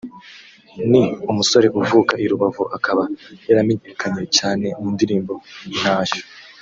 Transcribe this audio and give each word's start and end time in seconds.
ni 0.89 1.03
umusore 1.31 1.67
uvuka 1.79 2.13
i 2.23 2.25
Rubavu 2.31 2.63
akaba 2.77 3.03
yaramenyekanye 3.47 4.23
cyane 4.37 4.67
mu 4.79 4.87
ndirimbo 4.95 5.33
’Intashyo’ 5.73 6.23